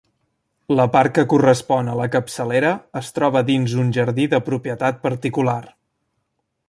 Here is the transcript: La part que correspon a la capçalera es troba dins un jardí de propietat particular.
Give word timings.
La 0.77 0.85
part 0.93 1.11
que 1.17 1.25
correspon 1.33 1.91
a 1.91 1.97
la 1.99 2.07
capçalera 2.15 2.71
es 3.03 3.11
troba 3.19 3.45
dins 3.51 3.77
un 3.85 3.93
jardí 3.99 4.29
de 4.33 4.41
propietat 4.49 4.99
particular. 5.05 5.59